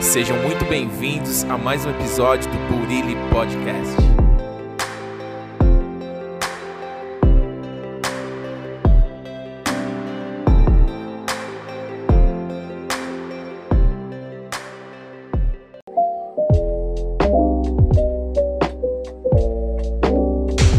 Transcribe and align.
Sejam 0.00 0.36
muito 0.38 0.64
bem-vindos 0.64 1.42
a 1.44 1.58
mais 1.58 1.84
um 1.84 1.90
episódio 1.90 2.48
do 2.50 2.58
Burili 2.68 3.16
Podcast. 3.30 3.96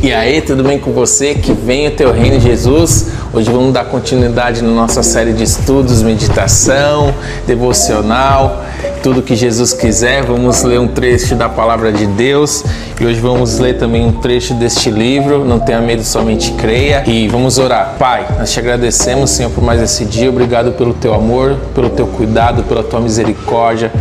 E 0.02 0.14
aí, 0.14 0.42
tudo 0.42 0.64
bem 0.64 0.80
com 0.80 0.94
você? 0.94 1.36
Que 1.36 1.52
vem 1.52 1.90
o 1.90 1.92
teu 1.92 2.14
reino, 2.14 2.40
Jesus. 2.40 3.12
Hoje 3.34 3.52
vamos 3.52 3.74
dar 3.74 3.86
continuidade 3.86 4.64
na 4.64 4.72
nossa 4.72 5.04
série 5.04 5.34
de 5.34 5.44
estudos, 5.44 6.02
meditação, 6.02 7.14
devocional, 7.46 8.64
tudo 9.02 9.21
que 9.21 9.36
Jesus 9.36 9.74
quiser. 9.74 10.24
Vamos 10.24 10.64
ler 10.64 10.80
um 10.80 10.88
trecho 10.88 11.36
da 11.36 11.48
palavra 11.50 11.92
de 11.92 12.06
Deus 12.06 12.64
e 13.00 13.06
hoje 13.06 13.20
vamos 13.20 13.60
ler 13.60 13.78
também 13.78 14.06
um 14.06 14.14
trecho 14.14 14.54
deste 14.54 14.90
livro. 14.90 15.46
Não 15.46 15.60
tenha 15.60 15.80
medo, 15.82 16.04
somente 16.04 16.52
creia. 16.54 17.04
E 17.07 17.28
vamos 17.28 17.57
orar. 17.57 17.96
Pai, 17.98 18.28
nós 18.38 18.52
te 18.52 18.60
agradecemos, 18.60 19.30
Senhor, 19.32 19.50
por 19.52 19.64
mais 19.64 19.82
esse 19.82 20.06
dia. 20.06 20.30
Obrigado 20.30 20.74
pelo 20.74 20.93
teu 20.93 21.14
amor, 21.14 21.57
pelo 21.74 21.90
teu 21.90 22.07
cuidado, 22.07 22.64
pela 22.64 22.84
tua 22.84 23.00
misericórdia, 23.00 23.92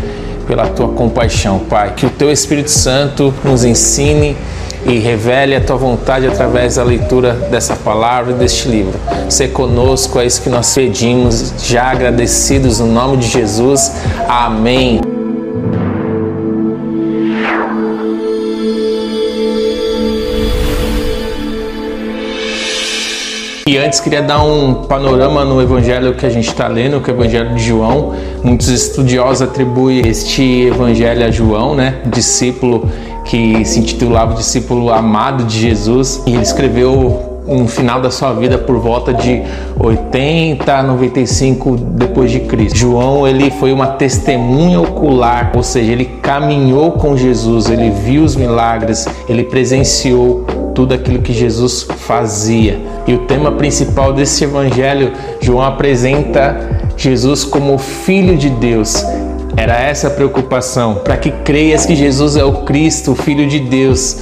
pela 0.46 0.66
tua 0.66 0.88
compaixão, 0.88 1.60
Pai. 1.60 1.92
Que 1.96 2.06
o 2.06 2.10
teu 2.10 2.30
Espírito 2.30 2.70
Santo 2.70 3.32
nos 3.44 3.64
ensine 3.64 4.36
e 4.86 4.98
revele 4.98 5.54
a 5.56 5.60
tua 5.60 5.76
vontade 5.76 6.26
através 6.26 6.76
da 6.76 6.82
leitura 6.82 7.32
dessa 7.32 7.76
palavra 7.76 8.32
e 8.32 8.34
deste 8.34 8.68
livro. 8.68 8.98
Ser 9.28 9.48
conosco, 9.48 10.18
é 10.18 10.26
isso 10.26 10.42
que 10.42 10.48
nós 10.48 10.74
pedimos, 10.74 11.54
já 11.62 11.90
agradecidos 11.90 12.80
no 12.80 12.86
nome 12.86 13.16
de 13.16 13.28
Jesus. 13.28 13.92
Amém. 14.28 15.00
E 23.68 23.76
antes 23.76 24.00
queria 24.00 24.22
dar 24.22 24.42
um 24.42 24.86
panorama 24.86 25.44
no 25.44 25.60
evangelho 25.60 26.14
que 26.14 26.24
a 26.24 26.30
gente 26.30 26.48
está 26.48 26.66
lendo, 26.66 27.02
que 27.02 27.10
é 27.10 27.12
o 27.12 27.16
evangelho 27.16 27.54
de 27.54 27.62
João. 27.62 28.14
Muitos 28.42 28.68
estudiosos 28.68 29.42
atribuem 29.42 30.08
este 30.08 30.62
evangelho 30.62 31.26
a 31.26 31.30
João, 31.30 31.74
né, 31.74 32.00
discípulo 32.06 32.90
que 33.28 33.64
se 33.64 33.78
intitulava 33.78 34.34
Discípulo 34.34 34.90
Amado 34.90 35.44
de 35.44 35.60
Jesus, 35.60 36.22
e 36.26 36.32
ele 36.32 36.42
escreveu 36.42 37.28
no 37.46 37.66
final 37.66 38.00
da 38.00 38.10
sua 38.10 38.32
vida 38.32 38.58
por 38.58 38.78
volta 38.78 39.12
de 39.12 39.42
80 39.78 40.82
95 40.82 41.76
depois 41.76 42.30
de 42.30 42.40
Cristo. 42.40 42.76
João 42.76 43.26
ele 43.26 43.50
foi 43.50 43.72
uma 43.72 43.86
testemunha 43.86 44.80
ocular, 44.80 45.52
ou 45.54 45.62
seja, 45.62 45.92
ele 45.92 46.06
caminhou 46.22 46.92
com 46.92 47.16
Jesus, 47.16 47.70
ele 47.70 47.90
viu 47.90 48.22
os 48.22 48.34
milagres, 48.34 49.06
ele 49.28 49.44
presenciou 49.44 50.44
tudo 50.74 50.94
aquilo 50.94 51.20
que 51.20 51.32
Jesus 51.32 51.82
fazia. 51.82 52.78
E 53.06 53.14
o 53.14 53.18
tema 53.20 53.52
principal 53.52 54.12
desse 54.12 54.44
evangelho, 54.44 55.12
João 55.40 55.62
apresenta 55.62 56.90
Jesus 56.96 57.44
como 57.44 57.78
filho 57.78 58.36
de 58.36 58.50
Deus. 58.50 59.04
Era 59.58 59.76
essa 59.76 60.06
a 60.06 60.10
preocupação, 60.10 61.00
para 61.02 61.16
que 61.16 61.32
creias 61.32 61.84
que 61.84 61.96
Jesus 61.96 62.36
é 62.36 62.44
o 62.44 62.62
Cristo, 62.62 63.10
o 63.10 63.16
Filho 63.16 63.44
de 63.48 63.58
Deus, 63.58 64.18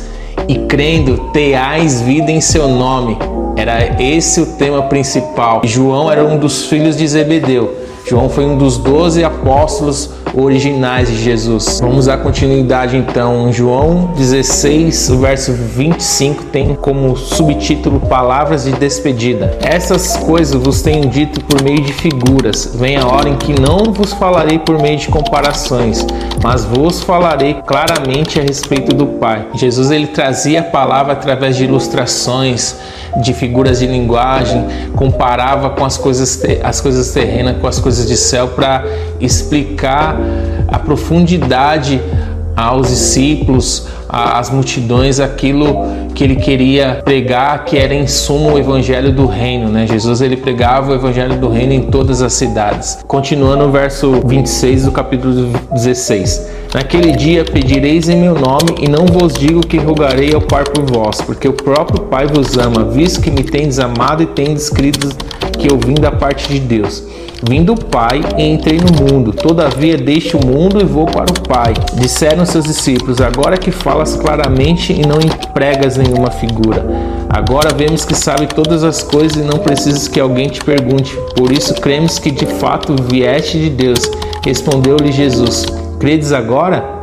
e 0.48 0.60
crendo, 0.60 1.30
tenhais 1.30 2.00
vida 2.00 2.32
em 2.32 2.40
seu 2.40 2.66
nome. 2.66 3.18
Era 3.54 4.02
esse 4.02 4.40
o 4.40 4.46
tema 4.46 4.84
principal. 4.84 5.60
João 5.62 6.10
era 6.10 6.24
um 6.24 6.38
dos 6.38 6.64
filhos 6.64 6.96
de 6.96 7.06
Zebedeu. 7.06 7.76
João 8.08 8.30
foi 8.30 8.46
um 8.46 8.56
dos 8.56 8.78
doze 8.78 9.22
apóstolos 9.22 10.08
originais 10.36 11.08
de 11.08 11.16
Jesus. 11.16 11.80
Vamos 11.80 12.06
dar 12.06 12.18
continuidade 12.18 12.96
então. 12.96 13.50
João 13.52 14.12
16, 14.16 15.10
o 15.10 15.18
verso 15.18 15.52
25 15.52 16.44
tem 16.44 16.74
como 16.74 17.16
subtítulo 17.16 18.00
Palavras 18.00 18.64
de 18.64 18.72
despedida. 18.72 19.56
Essas 19.62 20.16
coisas 20.18 20.60
vos 20.62 20.82
tenho 20.82 21.08
dito 21.08 21.40
por 21.40 21.62
meio 21.62 21.80
de 21.80 21.92
figuras. 21.92 22.72
Vem 22.74 22.96
a 22.96 23.06
hora 23.06 23.28
em 23.28 23.36
que 23.36 23.58
não 23.58 23.92
vos 23.92 24.12
falarei 24.12 24.58
por 24.58 24.80
meio 24.80 24.98
de 24.98 25.08
comparações, 25.08 26.06
mas 26.42 26.64
vos 26.64 27.02
falarei 27.02 27.54
claramente 27.66 28.38
a 28.38 28.42
respeito 28.42 28.94
do 28.94 29.06
Pai. 29.06 29.46
Jesus 29.54 29.90
ele 29.90 30.08
trazia 30.08 30.60
a 30.60 30.64
palavra 30.64 31.14
através 31.14 31.56
de 31.56 31.64
ilustrações, 31.64 32.76
de 33.22 33.32
figuras 33.32 33.78
de 33.78 33.86
linguagem, 33.86 34.64
comparava 34.94 35.70
com 35.70 35.84
as 35.84 35.96
coisas, 35.96 36.42
as 36.62 36.80
coisas 36.80 37.10
terrenas 37.12 37.56
com 37.60 37.66
as 37.66 37.78
coisas 37.78 38.06
de 38.06 38.16
céu 38.16 38.48
para 38.48 38.84
explicar 39.20 40.16
a 40.68 40.78
profundidade 40.78 42.00
aos 42.56 42.88
discípulos, 42.88 43.86
às 44.08 44.50
multidões, 44.50 45.20
aquilo 45.20 45.84
que 46.14 46.24
ele 46.24 46.36
queria 46.36 47.00
pregar, 47.04 47.64
que 47.64 47.76
era 47.76 47.94
em 47.94 48.06
suma 48.06 48.52
o 48.52 48.58
evangelho 48.58 49.12
do 49.12 49.26
reino, 49.26 49.68
né? 49.68 49.86
Jesus 49.86 50.20
ele 50.20 50.36
pregava 50.36 50.92
o 50.92 50.94
evangelho 50.94 51.38
do 51.38 51.48
reino 51.48 51.72
em 51.72 51.82
todas 51.82 52.22
as 52.22 52.32
cidades. 52.32 52.98
Continuando 53.06 53.64
o 53.64 53.70
verso 53.70 54.20
26 54.26 54.84
do 54.84 54.92
capítulo 54.92 55.52
16. 55.72 56.66
Naquele 56.74 57.12
dia 57.12 57.44
pedireis 57.44 58.08
em 58.08 58.16
meu 58.16 58.34
nome, 58.34 58.76
e 58.80 58.88
não 58.88 59.06
vos 59.06 59.34
digo 59.34 59.60
que 59.60 59.78
rogarei 59.78 60.34
ao 60.34 60.40
Pai 60.40 60.64
por 60.64 60.84
vós, 60.84 61.20
porque 61.20 61.48
o 61.48 61.52
próprio 61.52 62.02
Pai 62.02 62.26
vos 62.26 62.56
ama, 62.56 62.84
visto 62.84 63.20
que 63.20 63.30
me 63.30 63.42
tendes 63.42 63.78
amado 63.78 64.22
e 64.22 64.26
tendes 64.26 64.68
crido 64.68 65.08
que 65.58 65.70
eu 65.70 65.78
vim 65.78 65.94
da 65.94 66.12
parte 66.12 66.48
de 66.48 66.60
Deus. 66.60 67.02
Vim 67.42 67.62
do 67.62 67.74
Pai 67.74 68.20
e 68.38 68.42
entrei 68.42 68.78
no 68.78 69.04
mundo. 69.04 69.32
Todavia 69.32 69.96
deixo 69.96 70.38
o 70.38 70.46
mundo 70.46 70.80
e 70.80 70.84
vou 70.84 71.06
para 71.06 71.30
o 71.30 71.48
Pai. 71.48 71.74
Disseram 71.94 72.46
seus 72.46 72.64
discípulos: 72.64 73.20
Agora 73.20 73.58
que 73.58 73.70
falas 73.70 74.16
claramente 74.16 74.92
e 74.92 75.06
não 75.06 75.18
empregas 75.20 75.96
nenhuma 75.96 76.30
figura. 76.30 76.84
Agora 77.28 77.74
vemos 77.74 78.04
que 78.04 78.14
sabe 78.14 78.46
todas 78.46 78.82
as 78.82 79.02
coisas 79.02 79.36
e 79.36 79.46
não 79.46 79.58
precisas 79.58 80.08
que 80.08 80.18
alguém 80.18 80.48
te 80.48 80.64
pergunte. 80.64 81.14
Por 81.36 81.52
isso 81.52 81.74
cremos 81.74 82.18
que 82.18 82.30
de 82.30 82.46
fato 82.46 82.96
vieste 83.10 83.58
de 83.58 83.70
Deus. 83.70 84.10
Respondeu-lhe 84.44 85.12
Jesus: 85.12 85.66
Credes 86.00 86.32
agora? 86.32 86.95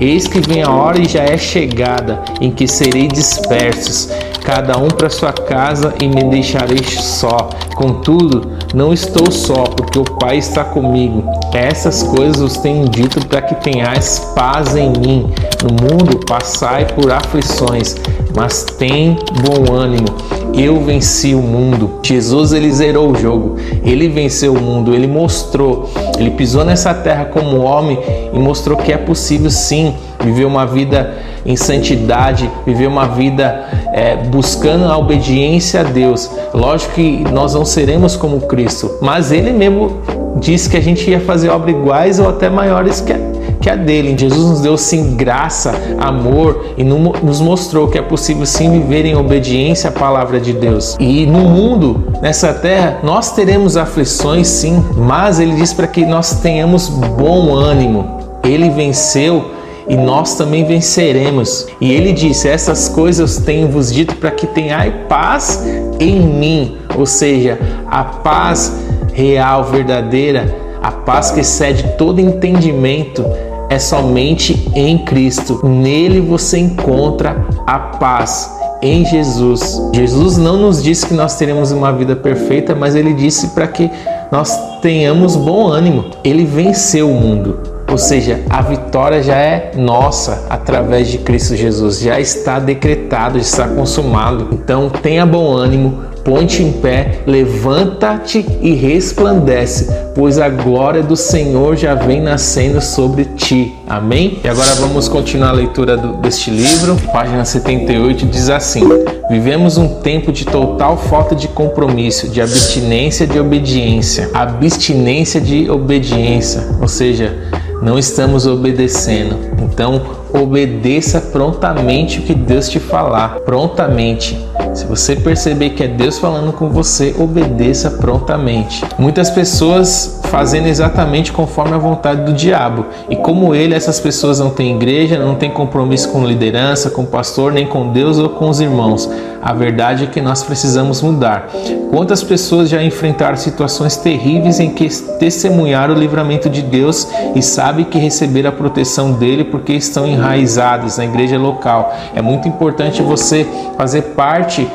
Eis 0.00 0.26
que 0.26 0.40
vem 0.40 0.62
a 0.62 0.70
hora 0.70 0.98
e 0.98 1.06
já 1.06 1.22
é 1.22 1.36
chegada 1.36 2.22
em 2.40 2.50
que 2.50 2.66
serei 2.66 3.06
dispersos, 3.06 4.08
cada 4.42 4.78
um 4.78 4.88
para 4.88 5.10
sua 5.10 5.30
casa, 5.30 5.92
e 6.00 6.08
me 6.08 6.24
deixarei 6.24 6.82
só. 6.82 7.50
Contudo, 7.74 8.56
não 8.72 8.94
estou 8.94 9.30
só, 9.30 9.64
porque 9.64 9.98
o 9.98 10.04
Pai 10.04 10.38
está 10.38 10.64
comigo. 10.64 11.22
Essas 11.52 12.02
coisas 12.02 12.40
os 12.40 12.56
tenho 12.56 12.88
dito 12.88 13.26
para 13.26 13.42
que 13.42 13.54
tenhais 13.56 14.20
paz 14.34 14.74
em 14.74 14.90
mim. 14.90 15.30
No 15.62 15.70
mundo 15.70 16.18
passai 16.26 16.86
por 16.94 17.12
aflições, 17.12 17.96
mas 18.34 18.64
tem 18.78 19.18
bom 19.44 19.70
ânimo. 19.70 20.08
Eu 20.54 20.80
venci 20.80 21.34
o 21.34 21.40
mundo. 21.40 22.00
Jesus 22.02 22.52
ele 22.52 22.70
zerou 22.72 23.10
o 23.10 23.14
jogo. 23.16 23.56
Ele 23.84 24.08
venceu 24.08 24.52
o 24.52 24.60
mundo. 24.60 24.94
Ele 24.94 25.06
mostrou. 25.06 25.90
Ele 26.18 26.30
pisou 26.30 26.64
nessa 26.64 26.92
terra 26.92 27.26
como 27.26 27.60
homem 27.60 27.98
e 28.32 28.38
mostrou 28.38 28.76
que 28.76 28.92
é 28.92 28.96
possível 28.96 29.50
sim 29.50 29.94
viver 30.22 30.44
uma 30.44 30.66
vida 30.66 31.14
em 31.44 31.56
santidade, 31.56 32.50
viver 32.66 32.86
uma 32.86 33.06
vida 33.06 33.64
é, 33.92 34.16
buscando 34.16 34.84
a 34.84 34.96
obediência 34.96 35.80
a 35.80 35.84
Deus. 35.84 36.30
Lógico 36.52 36.94
que 36.94 37.24
nós 37.32 37.54
não 37.54 37.64
seremos 37.64 38.16
como 38.16 38.42
Cristo, 38.42 38.98
mas 39.00 39.32
Ele 39.32 39.52
mesmo 39.52 40.00
disse 40.36 40.68
que 40.68 40.76
a 40.76 40.82
gente 40.82 41.08
ia 41.10 41.20
fazer 41.20 41.48
obras 41.48 41.74
iguais 41.74 42.18
ou 42.18 42.28
até 42.28 42.48
maiores 42.48 43.00
que 43.00 43.12
a, 43.12 43.29
que 43.60 43.68
a 43.68 43.76
dele. 43.76 44.16
Jesus 44.18 44.50
nos 44.50 44.60
deu 44.60 44.76
sim 44.76 45.16
graça, 45.16 45.74
amor 45.98 46.74
e 46.76 46.84
nos 46.84 47.40
mostrou 47.40 47.88
que 47.88 47.98
é 47.98 48.02
possível 48.02 48.46
sim 48.46 48.70
viver 48.70 49.04
em 49.04 49.14
obediência 49.14 49.90
à 49.90 49.92
palavra 49.92 50.40
de 50.40 50.52
Deus. 50.52 50.96
E 50.98 51.26
no 51.26 51.40
mundo, 51.40 52.04
nessa 52.20 52.52
terra, 52.52 52.98
nós 53.02 53.32
teremos 53.32 53.76
aflições 53.76 54.48
sim, 54.48 54.82
mas 54.96 55.38
ele 55.38 55.54
diz 55.54 55.72
para 55.72 55.86
que 55.86 56.04
nós 56.04 56.40
tenhamos 56.40 56.88
bom 56.88 57.54
ânimo. 57.54 58.20
Ele 58.42 58.70
venceu 58.70 59.52
e 59.90 59.96
nós 59.96 60.36
também 60.36 60.64
venceremos. 60.64 61.66
E 61.80 61.92
ele 61.92 62.12
disse: 62.12 62.48
Essas 62.48 62.88
coisas 62.88 63.38
tenho 63.38 63.68
vos 63.68 63.92
dito 63.92 64.14
para 64.16 64.30
que 64.30 64.46
tenhais 64.46 64.94
paz 65.08 65.66
em 65.98 66.20
mim, 66.20 66.78
ou 66.96 67.04
seja, 67.04 67.58
a 67.86 68.04
paz 68.04 68.72
real, 69.12 69.64
verdadeira, 69.64 70.56
a 70.80 70.92
paz 70.92 71.32
que 71.32 71.40
excede 71.40 71.96
todo 71.98 72.20
entendimento. 72.20 73.24
É 73.70 73.78
somente 73.78 74.70
em 74.74 74.98
Cristo. 74.98 75.64
Nele 75.64 76.20
você 76.20 76.58
encontra 76.58 77.46
a 77.66 77.78
paz 77.78 78.52
em 78.82 79.04
Jesus. 79.04 79.80
Jesus 79.94 80.36
não 80.36 80.56
nos 80.56 80.82
disse 80.82 81.06
que 81.06 81.14
nós 81.14 81.36
teremos 81.36 81.70
uma 81.70 81.92
vida 81.92 82.16
perfeita, 82.16 82.74
mas 82.74 82.94
ele 82.94 83.14
disse 83.14 83.48
para 83.48 83.66
que 83.66 83.90
nós 84.30 84.58
tenhamos 84.80 85.36
bom 85.36 85.68
ânimo. 85.68 86.06
Ele 86.24 86.44
venceu 86.44 87.10
o 87.10 87.14
mundo. 87.14 87.60
Ou 87.90 87.98
seja, 87.98 88.40
a 88.48 88.62
vitória 88.62 89.20
já 89.20 89.36
é 89.36 89.72
nossa 89.76 90.46
através 90.48 91.08
de 91.08 91.18
Cristo 91.18 91.56
Jesus, 91.56 91.98
já 91.98 92.20
está 92.20 92.60
decretado, 92.60 93.38
já 93.38 93.44
está 93.44 93.68
consumado. 93.68 94.48
Então 94.52 94.88
tenha 94.88 95.26
bom 95.26 95.52
ânimo, 95.52 96.04
Ponte 96.24 96.62
em 96.62 96.72
pé, 96.72 97.20
levanta-te 97.26 98.44
e 98.60 98.74
resplandece, 98.74 99.88
pois 100.14 100.38
a 100.38 100.48
glória 100.48 101.02
do 101.02 101.16
Senhor 101.16 101.76
já 101.76 101.94
vem 101.94 102.20
nascendo 102.20 102.80
sobre 102.80 103.24
ti. 103.24 103.74
Amém? 103.88 104.38
E 104.44 104.48
agora 104.48 104.74
vamos 104.74 105.08
continuar 105.08 105.48
a 105.48 105.52
leitura 105.52 105.96
do, 105.96 106.14
deste 106.18 106.50
livro. 106.50 106.96
Página 107.12 107.44
78 107.44 108.26
diz 108.26 108.50
assim: 108.50 108.82
Vivemos 109.30 109.78
um 109.78 110.00
tempo 110.00 110.30
de 110.30 110.44
total 110.44 110.96
falta 110.96 111.34
de 111.34 111.48
compromisso, 111.48 112.28
de 112.28 112.40
abstinência 112.40 113.26
de 113.26 113.38
obediência. 113.38 114.30
Abstinência 114.34 115.40
de 115.40 115.70
obediência, 115.70 116.68
ou 116.80 116.88
seja, 116.88 117.36
não 117.82 117.98
estamos 117.98 118.46
obedecendo. 118.46 119.36
Então, 119.62 120.02
obedeça 120.32 121.20
prontamente 121.20 122.18
o 122.18 122.22
que 122.22 122.34
Deus 122.34 122.68
te 122.68 122.78
falar, 122.78 123.40
prontamente. 123.40 124.38
Se 124.74 124.84
você 124.86 125.16
perceber 125.16 125.70
que 125.70 125.82
é 125.82 125.88
Deus 125.88 126.18
falando 126.18 126.52
com 126.52 126.70
você, 126.70 127.14
obedeça 127.18 127.90
prontamente. 127.90 128.84
Muitas 128.98 129.30
pessoas 129.30 130.19
fazendo 130.30 130.68
exatamente 130.68 131.32
conforme 131.32 131.74
a 131.74 131.78
vontade 131.78 132.24
do 132.24 132.32
diabo. 132.32 132.86
E 133.08 133.16
como 133.16 133.54
ele, 133.54 133.74
essas 133.74 133.98
pessoas 133.98 134.38
não 134.38 134.50
têm 134.50 134.76
igreja, 134.76 135.18
não 135.18 135.34
têm 135.34 135.50
compromisso 135.50 136.08
com 136.10 136.24
liderança, 136.24 136.88
com 136.88 137.04
pastor, 137.04 137.52
nem 137.52 137.66
com 137.66 137.88
Deus 137.88 138.16
ou 138.18 138.28
com 138.28 138.48
os 138.48 138.60
irmãos. 138.60 139.10
A 139.42 139.52
verdade 139.52 140.04
é 140.04 140.06
que 140.06 140.20
nós 140.20 140.42
precisamos 140.42 141.02
mudar. 141.02 141.48
Quantas 141.90 142.22
pessoas 142.22 142.68
já 142.68 142.82
enfrentaram 142.82 143.36
situações 143.36 143.96
terríveis 143.96 144.60
em 144.60 144.70
que 144.70 144.88
testemunharam 145.18 145.94
o 145.94 145.98
livramento 145.98 146.48
de 146.48 146.62
Deus 146.62 147.08
e 147.34 147.42
sabem 147.42 147.84
que 147.84 147.98
receberam 147.98 148.50
a 148.50 148.52
proteção 148.52 149.12
dele 149.12 149.44
porque 149.44 149.72
estão 149.72 150.06
enraizados 150.06 150.98
na 150.98 151.06
igreja 151.06 151.38
local? 151.38 151.92
É 152.14 152.22
muito 152.22 152.46
importante 152.46 153.02
você 153.02 153.46
fazer 153.76 154.02
parte 154.14 154.68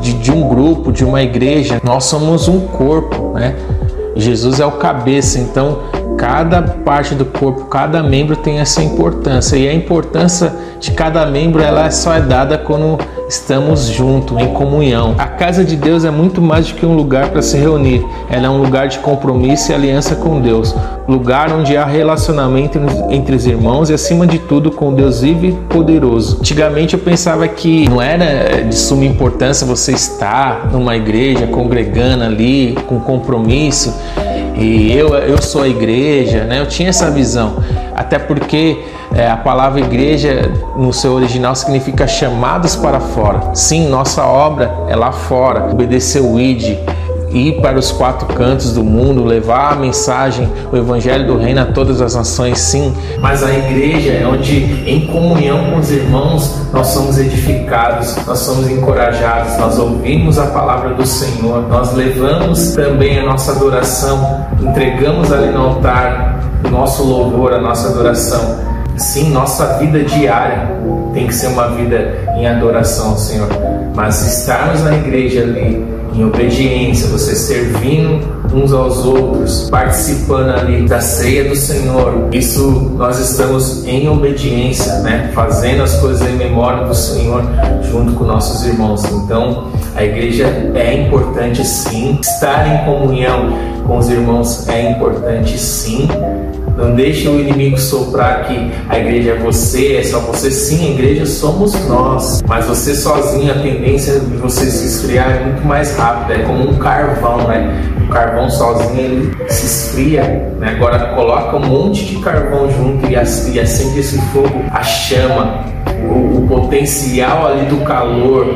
de, 0.00 0.12
de 0.12 0.30
um 0.30 0.46
grupo, 0.46 0.92
de 0.92 1.04
uma 1.04 1.22
igreja. 1.22 1.80
Nós 1.82 2.04
somos 2.04 2.46
um 2.46 2.60
corpo, 2.60 3.32
né? 3.32 3.56
Jesus 4.16 4.60
é 4.60 4.66
o 4.66 4.72
cabeça, 4.72 5.38
então 5.38 5.82
cada 6.16 6.62
parte 6.62 7.14
do 7.14 7.24
corpo, 7.24 7.64
cada 7.66 8.02
membro 8.02 8.36
tem 8.36 8.60
essa 8.60 8.82
importância. 8.82 9.56
E 9.56 9.68
a 9.68 9.74
importância 9.74 10.54
de 10.80 10.92
cada 10.92 11.26
membro 11.26 11.62
ela 11.62 11.90
só 11.90 12.14
é 12.14 12.20
dada 12.20 12.56
quando 12.56 12.98
estamos 13.34 13.86
juntos, 13.86 14.38
em 14.40 14.52
comunhão. 14.52 15.14
A 15.18 15.26
casa 15.26 15.64
de 15.64 15.76
Deus 15.76 16.04
é 16.04 16.10
muito 16.10 16.40
mais 16.40 16.68
do 16.68 16.74
que 16.74 16.86
um 16.86 16.94
lugar 16.94 17.30
para 17.30 17.42
se 17.42 17.56
reunir, 17.56 18.04
ela 18.30 18.46
é 18.46 18.50
um 18.50 18.58
lugar 18.58 18.88
de 18.88 18.98
compromisso 19.00 19.72
e 19.72 19.74
aliança 19.74 20.14
com 20.14 20.40
Deus, 20.40 20.74
lugar 21.08 21.52
onde 21.52 21.76
há 21.76 21.84
relacionamento 21.84 22.78
entre 23.10 23.34
os 23.34 23.46
irmãos 23.46 23.90
e, 23.90 23.94
acima 23.94 24.26
de 24.26 24.38
tudo, 24.38 24.70
com 24.70 24.94
Deus 24.94 25.20
vivo 25.20 25.46
e 25.46 25.52
poderoso. 25.52 26.38
Antigamente 26.38 26.94
eu 26.94 27.00
pensava 27.00 27.46
que 27.48 27.88
não 27.88 28.00
era 28.00 28.62
de 28.62 28.74
suma 28.74 29.04
importância 29.04 29.66
você 29.66 29.92
estar 29.92 30.70
numa 30.72 30.96
igreja 30.96 31.46
congregando 31.46 32.24
ali 32.24 32.76
com 32.86 33.00
compromisso 33.00 33.92
e 34.56 34.92
eu, 34.92 35.14
eu 35.14 35.42
sou 35.42 35.62
a 35.62 35.68
igreja, 35.68 36.44
né? 36.44 36.60
Eu 36.60 36.66
tinha 36.66 36.88
essa 36.88 37.10
visão, 37.10 37.56
até 37.94 38.18
porque 38.18 38.78
é, 39.14 39.30
a 39.30 39.36
palavra 39.36 39.80
igreja 39.80 40.50
no 40.76 40.92
seu 40.92 41.12
original 41.12 41.54
significa 41.54 42.06
chamados 42.06 42.74
para 42.74 42.98
fora. 42.98 43.54
Sim, 43.54 43.88
nossa 43.88 44.24
obra 44.24 44.74
é 44.88 44.96
lá 44.96 45.12
fora, 45.12 45.70
obedecer 45.70 46.20
o 46.20 46.38
ID, 46.38 46.76
ir 47.30 47.60
para 47.60 47.78
os 47.78 47.92
quatro 47.92 48.26
cantos 48.34 48.72
do 48.72 48.82
mundo, 48.82 49.24
levar 49.24 49.72
a 49.72 49.76
mensagem, 49.76 50.48
o 50.72 50.76
evangelho 50.76 51.26
do 51.26 51.36
reino 51.36 51.60
a 51.60 51.64
todas 51.66 52.00
as 52.00 52.14
nações, 52.14 52.58
sim. 52.58 52.92
Mas 53.20 53.42
a 53.42 53.52
igreja 53.52 54.12
é 54.12 54.26
onde, 54.26 54.64
em 54.88 55.06
comunhão 55.06 55.70
com 55.70 55.78
os 55.78 55.90
irmãos, 55.90 56.72
nós 56.72 56.88
somos 56.88 57.18
edificados, 57.18 58.16
nós 58.26 58.38
somos 58.38 58.68
encorajados, 58.68 59.56
nós 59.58 59.78
ouvimos 59.78 60.38
a 60.38 60.46
palavra 60.46 60.94
do 60.94 61.06
Senhor, 61.06 61.68
nós 61.68 61.92
levamos 61.92 62.72
também 62.72 63.18
a 63.18 63.24
nossa 63.24 63.52
adoração, 63.52 64.46
entregamos 64.60 65.32
ali 65.32 65.52
no 65.52 65.60
altar 65.60 66.40
o 66.64 66.70
nosso 66.70 67.04
louvor, 67.04 67.52
a 67.52 67.60
nossa 67.60 67.88
adoração. 67.88 68.73
Sim, 68.96 69.30
nossa 69.30 69.78
vida 69.78 70.04
diária 70.04 70.68
tem 71.12 71.26
que 71.26 71.34
ser 71.34 71.48
uma 71.48 71.68
vida 71.68 72.18
em 72.36 72.46
adoração 72.46 73.10
ao 73.10 73.16
Senhor. 73.16 73.48
Mas 73.94 74.38
estarmos 74.38 74.82
na 74.82 74.96
igreja 74.96 75.42
ali 75.42 75.84
em 76.14 76.24
obediência, 76.24 77.08
você 77.08 77.34
servindo 77.34 78.34
uns 78.52 78.72
aos 78.72 79.04
outros, 79.04 79.68
participando 79.68 80.50
ali 80.50 80.86
da 80.86 81.00
ceia 81.00 81.48
do 81.48 81.56
Senhor. 81.56 82.28
Isso 82.32 82.92
nós 82.96 83.18
estamos 83.18 83.84
em 83.84 84.08
obediência, 84.08 85.00
né? 85.00 85.30
Fazendo 85.34 85.82
as 85.82 85.98
coisas 86.00 86.28
em 86.28 86.36
memória 86.36 86.86
do 86.86 86.94
Senhor 86.94 87.42
junto 87.90 88.12
com 88.12 88.24
nossos 88.24 88.64
irmãos. 88.64 89.04
Então, 89.06 89.68
a 89.96 90.04
igreja 90.04 90.46
é 90.74 91.02
importante 91.02 91.64
sim, 91.64 92.18
estar 92.20 92.66
em 92.68 92.84
comunhão 92.84 93.74
com 93.86 93.98
os 93.98 94.08
irmãos 94.08 94.68
é 94.68 94.90
importante 94.90 95.58
sim. 95.58 96.08
Não 96.76 96.92
deixe 96.94 97.28
o 97.28 97.38
inimigo 97.38 97.78
soprar 97.78 98.44
que 98.46 98.72
a 98.88 98.98
igreja 98.98 99.32
é 99.32 99.38
você, 99.38 99.96
é 99.96 100.02
só 100.02 100.18
você. 100.20 100.50
Sim, 100.50 100.88
a 100.88 100.90
igreja 100.90 101.24
somos 101.24 101.72
nós. 101.86 102.42
Mas 102.48 102.66
você 102.66 102.94
sozinho, 102.94 103.52
a 103.52 103.58
tendência 103.60 104.18
de 104.18 104.36
você 104.36 104.66
se 104.70 104.86
esfriar 104.86 105.30
é 105.30 105.44
muito 105.44 105.64
mais 105.64 105.96
rápida. 105.96 106.34
É 106.34 106.42
como 106.42 106.68
um 106.68 106.76
carvão, 106.76 107.46
né? 107.46 107.80
O 108.04 108.08
carvão 108.08 108.50
sozinho 108.50 109.00
ele 109.00 109.32
se 109.48 109.66
esfria. 109.66 110.22
Né? 110.58 110.74
Agora 110.76 111.14
coloca 111.14 111.56
um 111.56 111.66
monte 111.66 112.06
de 112.06 112.16
carvão 112.16 112.68
junto 112.70 113.06
e 113.08 113.16
acende 113.16 114.00
esse 114.00 114.18
fogo, 114.32 114.64
a 114.72 114.82
chama. 114.82 115.64
O, 116.08 116.38
o 116.38 116.46
potencial 116.48 117.46
ali 117.46 117.66
do 117.66 117.84
calor 117.84 118.46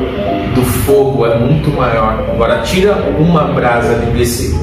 do 0.53 0.61
fogo 0.61 1.25
é 1.25 1.37
muito 1.37 1.69
maior. 1.71 2.25
Agora 2.33 2.59
tira 2.63 2.95
uma 3.17 3.45
brasa 3.45 3.95
desse, 4.13 4.53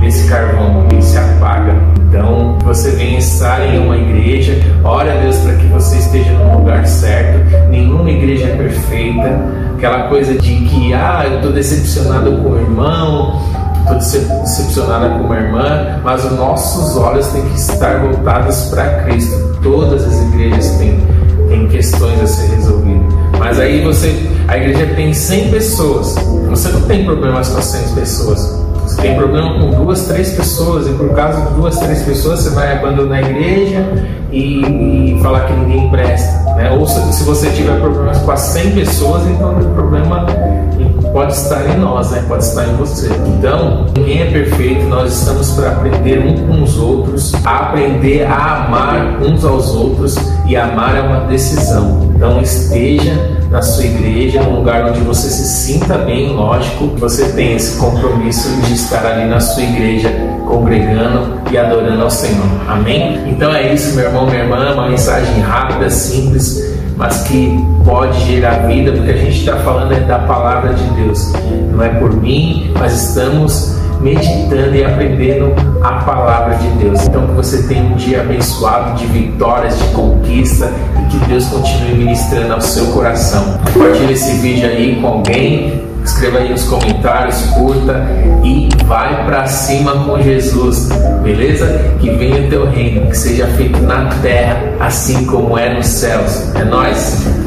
desse 0.00 0.28
carvão 0.28 0.86
e 0.96 1.02
se 1.02 1.16
apaga. 1.16 1.95
Então, 2.16 2.56
você 2.64 2.92
vem 2.92 3.18
estar 3.18 3.60
em 3.66 3.78
uma 3.78 3.94
igreja, 3.94 4.58
ore 4.82 5.10
a 5.10 5.16
Deus 5.16 5.36
para 5.36 5.52
que 5.56 5.66
você 5.66 5.98
esteja 5.98 6.32
no 6.32 6.60
lugar 6.60 6.86
certo. 6.86 7.68
Nenhuma 7.68 8.10
igreja 8.10 8.46
é 8.46 8.56
perfeita. 8.56 9.38
Aquela 9.76 10.08
coisa 10.08 10.32
de 10.32 10.54
que, 10.64 10.94
ah, 10.94 11.26
eu 11.26 11.36
estou 11.36 11.52
decepcionado 11.52 12.32
com 12.38 12.52
o 12.52 12.58
irmão, 12.58 13.42
estou 13.82 13.96
decepcionada 13.96 15.10
com 15.10 15.24
uma 15.24 15.36
irmã, 15.36 16.00
mas 16.02 16.24
os 16.24 16.32
nossos 16.32 16.96
olhos 16.96 17.26
têm 17.28 17.42
que 17.42 17.58
estar 17.58 18.00
voltados 18.00 18.64
para 18.70 19.02
Cristo. 19.02 19.58
Todas 19.62 20.02
as 20.02 20.22
igrejas 20.28 20.70
têm, 20.78 20.98
têm 21.48 21.68
questões 21.68 22.18
a 22.18 22.26
ser 22.26 22.46
resolvidas. 22.54 23.14
Mas 23.38 23.60
aí 23.60 23.84
você, 23.84 24.26
a 24.48 24.56
igreja 24.56 24.86
tem 24.96 25.12
100 25.12 25.50
pessoas, 25.50 26.14
você 26.48 26.70
não 26.70 26.80
tem 26.82 27.04
problemas 27.04 27.50
com 27.50 27.58
as 27.58 27.64
100 27.66 27.94
pessoas 27.94 28.65
tem 28.96 29.16
problema 29.16 29.58
com 29.58 29.70
duas, 29.70 30.06
três 30.06 30.34
pessoas, 30.34 30.86
e 30.86 30.92
por 30.92 31.10
causa 31.14 31.40
de 31.42 31.54
duas, 31.54 31.78
três 31.78 32.02
pessoas 32.02 32.40
você 32.40 32.50
vai 32.50 32.76
abandonar 32.76 33.22
a 33.22 33.30
igreja 33.30 33.84
e, 34.32 35.14
e 35.16 35.20
falar 35.22 35.46
que 35.46 35.52
ninguém 35.52 35.90
presta. 35.90 36.54
Né? 36.54 36.70
Ou 36.70 36.86
se, 36.86 37.12
se, 37.12 37.24
você 37.24 37.50
tiver 37.50 37.78
problemas 37.80 38.18
com 38.18 38.30
as 38.30 38.40
100 38.40 38.70
pessoas, 38.72 39.26
então 39.26 39.58
o 39.58 39.74
problema 39.74 40.26
pode 41.16 41.32
estar 41.32 41.66
em 41.70 41.78
nós, 41.78 42.10
né? 42.10 42.22
pode 42.28 42.44
estar 42.44 42.68
em 42.68 42.76
você. 42.76 43.08
Então, 43.38 43.86
ninguém 43.96 44.20
é 44.20 44.30
perfeito, 44.30 44.84
nós 44.84 45.18
estamos 45.18 45.50
para 45.52 45.70
aprender 45.70 46.18
uns 46.18 46.40
com 46.40 46.62
os 46.62 46.78
outros, 46.78 47.32
aprender 47.42 48.26
a 48.26 48.66
amar 48.66 49.18
uns 49.22 49.42
aos 49.42 49.74
outros, 49.74 50.14
e 50.44 50.54
amar 50.54 50.94
é 50.94 51.00
uma 51.00 51.20
decisão. 51.20 52.12
Então, 52.14 52.38
esteja 52.42 53.14
na 53.50 53.62
sua 53.62 53.86
igreja, 53.86 54.42
num 54.42 54.56
lugar 54.56 54.90
onde 54.90 55.00
você 55.00 55.30
se 55.30 55.72
sinta 55.72 55.96
bem, 55.96 56.34
lógico, 56.34 56.88
você 56.98 57.32
tem 57.32 57.56
esse 57.56 57.78
compromisso 57.78 58.50
de 58.66 58.74
estar 58.74 59.06
ali 59.06 59.24
na 59.24 59.40
sua 59.40 59.62
igreja, 59.62 60.10
congregando 60.46 61.40
e 61.50 61.56
adorando 61.56 62.02
ao 62.02 62.10
Senhor. 62.10 62.44
Amém? 62.68 63.22
Então 63.26 63.54
é 63.54 63.72
isso, 63.72 63.96
meu 63.96 64.04
irmão, 64.04 64.26
minha 64.26 64.42
irmã, 64.42 64.74
uma 64.74 64.90
mensagem 64.90 65.40
rápida, 65.40 65.88
simples, 65.88 66.75
mas 66.96 67.22
que 67.24 67.62
pode 67.84 68.18
gerar 68.24 68.66
vida, 68.66 68.92
porque 68.92 69.10
a 69.10 69.16
gente 69.16 69.38
está 69.38 69.56
falando 69.58 69.92
é 69.92 70.00
da 70.00 70.18
palavra 70.20 70.74
de 70.74 70.84
Deus. 71.02 71.32
Não 71.70 71.82
é 71.82 71.88
por 71.90 72.14
mim, 72.14 72.72
mas 72.78 72.92
estamos 73.08 73.76
meditando 74.00 74.74
e 74.74 74.84
aprendendo 74.84 75.52
a 75.82 75.92
palavra 76.04 76.54
de 76.56 76.68
Deus. 76.78 77.06
Então 77.06 77.26
que 77.26 77.32
você 77.32 77.62
tenha 77.64 77.82
um 77.82 77.96
dia 77.96 78.20
abençoado 78.20 78.96
de 78.98 79.06
vitórias, 79.06 79.78
de 79.78 79.84
conquista 79.88 80.70
e 81.02 81.06
que 81.10 81.26
Deus 81.26 81.46
continue 81.48 81.94
ministrando 81.94 82.54
ao 82.54 82.60
seu 82.60 82.86
coração. 82.86 83.58
Compartilhe 83.72 84.12
esse 84.12 84.32
vídeo 84.38 84.68
aí 84.68 84.98
com 85.00 85.06
alguém, 85.06 85.82
escreva 86.16 86.38
aí 86.38 86.48
nos 86.48 86.64
comentários, 86.64 87.42
curta 87.48 88.06
e 88.42 88.68
vai 88.86 89.26
para 89.26 89.46
cima 89.46 90.04
com 90.04 90.20
Jesus, 90.22 90.88
beleza? 91.22 91.66
Que 92.00 92.10
venha 92.10 92.46
o 92.46 92.48
teu 92.48 92.66
reino, 92.70 93.06
que 93.10 93.18
seja 93.18 93.46
feito 93.48 93.78
na 93.82 94.06
terra 94.22 94.56
assim 94.80 95.26
como 95.26 95.58
é 95.58 95.74
nos 95.74 95.86
céus. 95.86 96.54
É 96.54 96.64
nós. 96.64 97.45